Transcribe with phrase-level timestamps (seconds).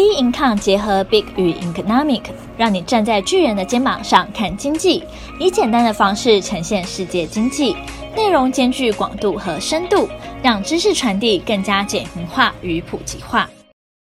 [0.00, 2.22] B Income 结合 Big 与 Economic，
[2.56, 5.04] 让你站在巨人的肩膀上看经济，
[5.38, 7.76] 以简单的方式呈现世界经济，
[8.16, 10.08] 内容兼具广度和深度，
[10.42, 13.50] 让知识传递更加简明化与普及化。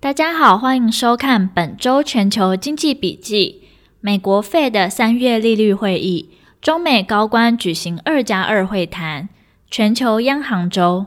[0.00, 3.64] 大家好，欢迎收看本周全球经济笔记。
[4.00, 6.30] 美国 Fed 三月利率会议，
[6.62, 9.28] 中美高官举行二加二会谈，
[9.70, 11.04] 全球央行周。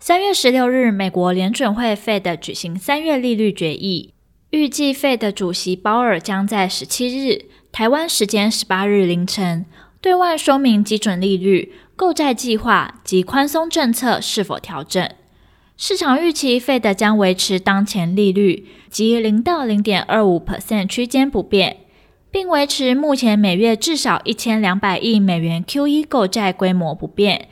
[0.00, 4.14] 三月十六日，美国联准会 Fed 举行三月利率决议，
[4.50, 9.66] 预计 Fed 主席鲍尔将在十七日（台湾时间十八日凌晨）
[10.00, 15.10] 对外说明基准利率、购债计划及宽松政策是否调整。
[15.76, 21.78] 市场预期 Fed 将维持当前利率及零到零点二五 percent 区间不变，
[22.30, 27.48] 并维持目前每月至少一千两百亿美元 QE 购债规模不变。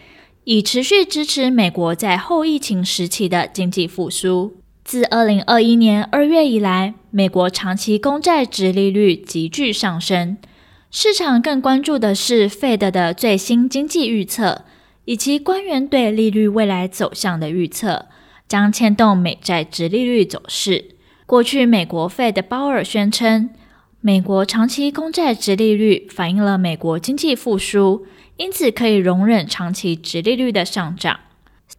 [0.48, 4.58] 以持续支持美国在后疫情时期的经济复苏。
[4.84, 10.36] 自二零二一年二月以来，美国长期公债殖利率急剧上升。
[10.92, 14.62] 市场更关注的是 Fed 的最新经济预测，
[15.04, 18.06] 以及官员对利率未来走向的预测，
[18.46, 20.92] 将牵动美债殖利率走势。
[21.26, 23.50] 过去，美国 Fed 鲍尔宣称，
[24.06, 28.06] 美国长期公债殖利率反映了美国经济复苏。
[28.36, 31.18] 因此，可以容忍长期殖利率的上涨。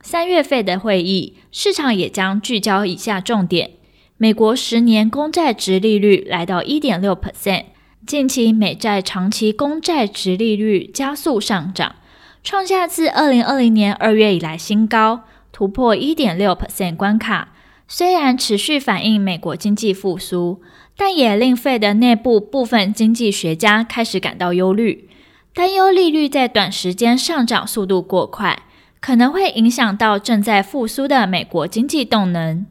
[0.02, 3.72] 三月份的会议，市场也将聚焦以下重点：
[4.18, 7.64] 美国十年公债殖利率来到一点六 percent，
[8.06, 11.96] 近期美债长期公债殖利率加速上涨，
[12.44, 15.22] 创下自二零二零年二月以来新高，
[15.54, 17.54] 突破一点六 percent 关卡。
[17.90, 20.62] 虽然持续反映美国经济复苏，
[20.98, 25.08] 但也令 Fed 内部部分经济学家开始感到忧虑。
[25.54, 28.64] 担忧利率在短时间上涨速度过快，
[29.00, 32.66] 可能会影响到正在复苏的美国经济动能。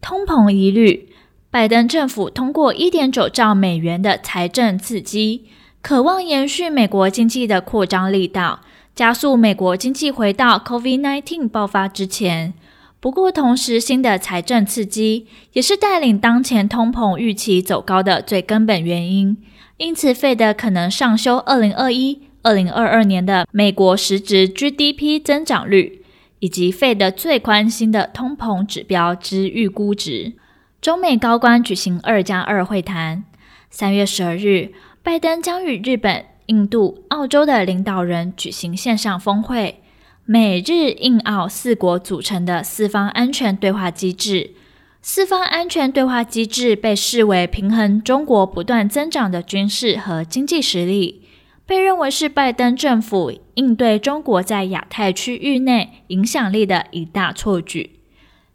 [0.00, 1.08] 通膨疑虑，
[1.50, 5.46] 拜登政府通过一点九兆美元的财政刺激，
[5.80, 8.60] 渴望延续美国经济的扩张力道，
[8.94, 12.54] 加速美国经济回到 COVID-19 爆发之前。
[13.02, 19.36] 不过，同时新的财政刺激也是带领当前通膨预期走高的最根本原因。
[19.78, 22.22] 因此，Fed 可能上修二零二一。
[22.42, 26.04] 二零二二年的美国实质 GDP 增长率，
[26.38, 30.34] 以及 Fed 最宽心的通膨指标之预估值。
[30.80, 33.24] 中美高官举行二加二会谈。
[33.68, 39.81] 三月十二日，拜登将与日本、印度、澳洲的领导人举行线上峰会。
[40.24, 44.52] 美日印澳四国组成的四方安全对话机制。
[45.00, 51.22] 四方安全对话机制被视为平衡中国不断增长的军事和经济实力。
[51.64, 57.98] 被认为是拜登政府应对中国在亚太区域内影响力的一大错举。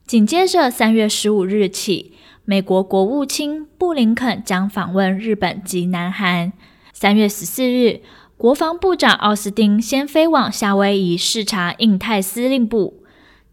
[0.06, 2.14] 紧接着，三月十五日起，
[2.46, 6.54] 美国国务卿布林肯将访问日本及南韩。
[6.94, 8.02] 三月十四日，
[8.38, 13.02] 国防部长奥斯汀先飞往夏威夷视察印太司令部，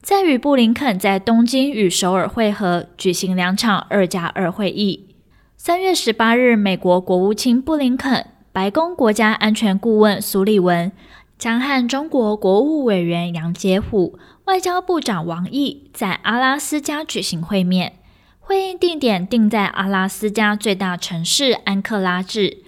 [0.03, 5.09] 再与布林肯在东京与首尔会合，举行两场二加二会议。
[5.57, 8.27] 三月十八日，美国国务卿布林肯。
[8.53, 10.93] 白宫国家安全顾问苏利文
[11.39, 14.13] 将和中国国务委员杨洁篪、
[14.45, 17.95] 外交部长王毅在阿拉斯加举行会面，
[18.39, 22.64] 会议地点定在阿拉斯加最大城市安克拉治。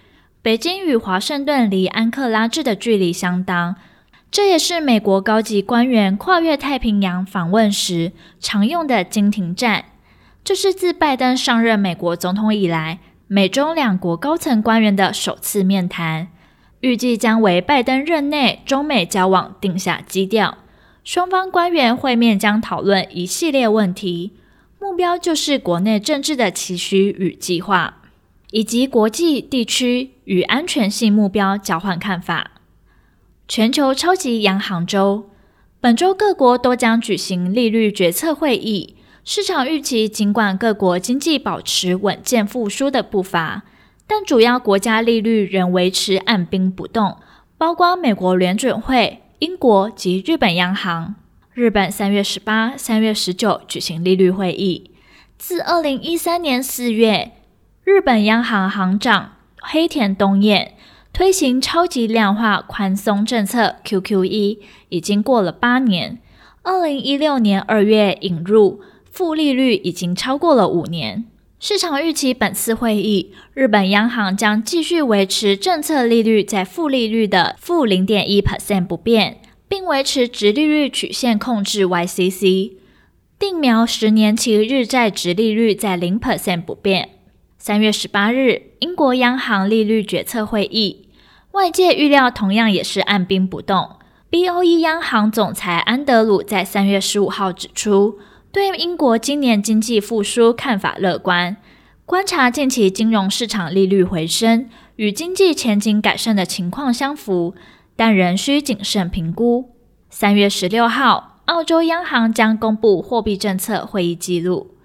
[0.47, 3.75] 北京与华盛顿离安克拉治的距离相当，
[4.31, 9.87] 这也是美国高级官员跨越太平洋访问时常用的经停站。
[10.45, 16.29] 这是自拜登上任美国总统以来，美中两国高层官员的首次面谈，
[16.79, 20.59] 预计将为拜登任内中美交往定下基调。
[21.03, 24.35] 双方官员会面将讨论一系列问题，
[24.79, 28.03] 目标就是国内政治的期许与计划，
[28.57, 32.53] 以及国际地区与安全性目标交换看法。
[33.47, 35.29] 全球超级央行周，
[35.79, 38.97] 本周各国都将举行利率决策会议。
[39.23, 43.65] 市场预期，尽管各国经济保持稳健复苏的步伐，
[44.07, 47.19] 但主要国家利率仍维持按兵不动，
[47.59, 51.17] 包括美国联准会、英国及日本央行。
[51.53, 54.93] 日本三月十八、三月十九举行利率会议。
[55.37, 57.33] 自二零一三年四月，
[57.87, 60.73] 日本央行行长黑田东彦
[61.13, 66.19] 推行超级量化宽松政策 （QQE） 已经过了八年。
[66.65, 68.83] 二零一六年二月引入。
[69.09, 71.27] 负利率已经超过了五年，
[71.61, 82.73] 市场预期本次会议，日本央行将继续维持政策利率在负利率的负零点一 percent 不变，并维持直利率曲线控制 YCC。
[83.39, 87.11] 定苗十年期日债直利率在零 percent 不变。
[87.59, 91.09] 三月十八日，英国央行利率决策会议，
[91.53, 93.97] 外界预料同样也是按兵不动。
[94.31, 98.19] BOE 央行总裁安德鲁在三月十五号指出，
[98.53, 101.57] 对英国今年经济复苏看法乐观，
[102.05, 107.55] 观察近期金融市场利率回升与经济前景改善的情况相符，
[107.97, 109.73] 但仍需谨慎评估。
[110.11, 114.76] 三月十六号，澳洲央行将公布货币政策会议记录。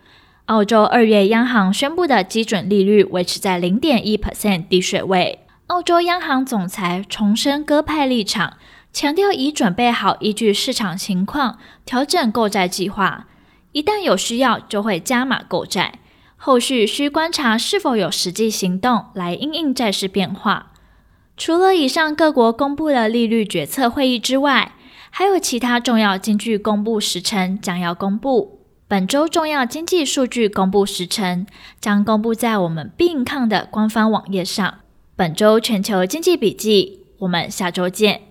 [0.45, 5.39] 澳洲二月央行宣布的基准利率维持在零点一 percent 低水位。
[5.67, 8.57] 澳洲央行总裁重申鸽派立场，
[8.91, 13.27] 强调已准备好依据市场情况调整购债计划，
[13.71, 15.99] 一旦有需要就会加码购债。
[16.35, 20.73] 后续需观察是否有实际行动来因应债市变化。
[21.37, 24.73] 除了以上各国公布的利率决策会议之外，
[25.09, 28.60] 还有其他重要经济公布时程将要公布。
[28.91, 31.47] 本周重要经济数据公布时程
[31.79, 34.79] 将公布在我们并抗的官方网页上。
[35.15, 38.23] 本周全球经济笔记，我们下周见。